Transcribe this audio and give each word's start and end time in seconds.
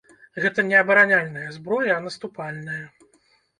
Гэта 0.45 0.63
не 0.69 0.77
абараняльная 0.83 1.45
зброя, 1.59 1.91
а 1.99 2.01
наступальная. 2.09 2.83